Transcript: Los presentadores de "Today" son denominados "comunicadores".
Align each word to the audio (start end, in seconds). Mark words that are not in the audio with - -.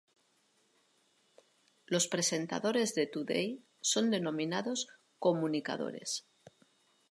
Los 1.85 2.07
presentadores 2.07 2.95
de 2.95 3.05
"Today" 3.05 3.63
son 3.81 4.09
denominados 4.09 4.87
"comunicadores". 5.19 6.25